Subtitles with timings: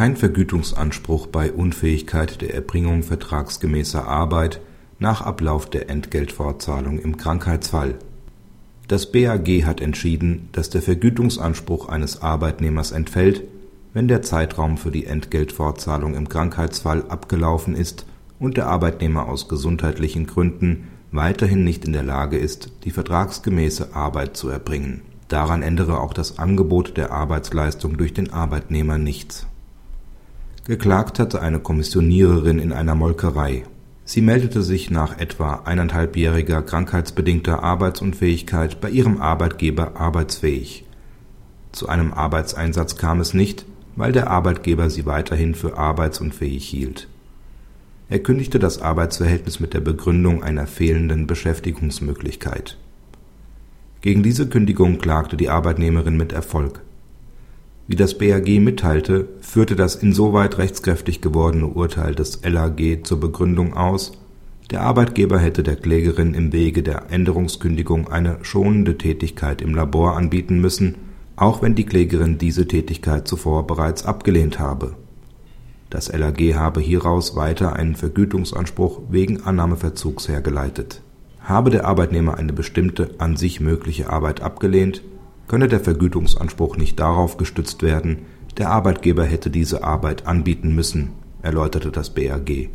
[0.00, 4.62] kein Vergütungsanspruch bei Unfähigkeit der Erbringung vertragsgemäßer Arbeit
[4.98, 7.96] nach Ablauf der Entgeltfortzahlung im Krankheitsfall.
[8.88, 13.42] Das BAG hat entschieden, dass der Vergütungsanspruch eines Arbeitnehmers entfällt,
[13.92, 18.06] wenn der Zeitraum für die Entgeltfortzahlung im Krankheitsfall abgelaufen ist
[18.38, 24.34] und der Arbeitnehmer aus gesundheitlichen Gründen weiterhin nicht in der Lage ist, die vertragsgemäße Arbeit
[24.34, 25.02] zu erbringen.
[25.28, 29.46] Daran ändere auch das Angebot der Arbeitsleistung durch den Arbeitnehmer nichts.
[30.70, 33.64] Geklagt hatte eine Kommissioniererin in einer Molkerei.
[34.04, 40.84] Sie meldete sich nach etwa eineinhalbjähriger krankheitsbedingter Arbeitsunfähigkeit bei ihrem Arbeitgeber arbeitsfähig.
[41.72, 43.66] Zu einem Arbeitseinsatz kam es nicht,
[43.96, 47.08] weil der Arbeitgeber sie weiterhin für arbeitsunfähig hielt.
[48.08, 52.78] Er kündigte das Arbeitsverhältnis mit der Begründung einer fehlenden Beschäftigungsmöglichkeit.
[54.02, 56.80] Gegen diese Kündigung klagte die Arbeitnehmerin mit Erfolg.
[57.90, 64.12] Wie das BAG mitteilte, führte das insoweit rechtskräftig gewordene Urteil des LAG zur Begründung aus,
[64.70, 70.60] der Arbeitgeber hätte der Klägerin im Wege der Änderungskündigung eine schonende Tätigkeit im Labor anbieten
[70.60, 70.94] müssen,
[71.34, 74.94] auch wenn die Klägerin diese Tätigkeit zuvor bereits abgelehnt habe
[75.90, 81.02] das LAG habe hieraus weiter einen Vergütungsanspruch wegen Annahmeverzugs hergeleitet.
[81.40, 85.02] Habe der Arbeitnehmer eine bestimmte an sich mögliche Arbeit abgelehnt,
[85.48, 88.18] könne der Vergütungsanspruch nicht darauf gestützt werden,
[88.58, 91.12] der Arbeitgeber hätte diese Arbeit anbieten müssen,
[91.42, 92.70] erläuterte das BAG.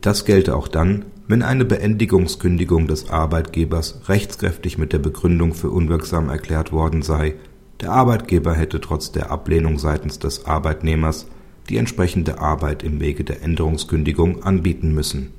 [0.00, 6.28] Das gelte auch dann, wenn eine Beendigungskündigung des Arbeitgebers rechtskräftig mit der Begründung für unwirksam
[6.28, 7.34] erklärt worden sei,
[7.80, 11.26] der Arbeitgeber hätte trotz der Ablehnung seitens des Arbeitnehmers
[11.68, 15.30] die entsprechende Arbeit im Wege der Änderungskündigung anbieten müssen.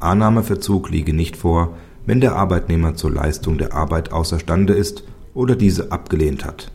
[0.00, 5.90] Annahmeverzug liege nicht vor, wenn der Arbeitnehmer zur Leistung der Arbeit außerstande ist oder diese
[5.90, 6.70] abgelehnt hat.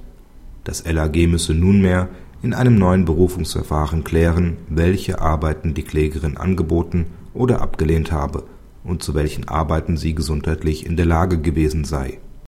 [0.64, 2.10] Das LAG müsse nunmehr
[2.42, 8.44] in einem neuen Berufungsverfahren klären, welche Arbeiten die Klägerin angeboten oder abgelehnt habe
[8.84, 12.20] und zu welchen Arbeiten sie gesundheitlich in der Lage gewesen sei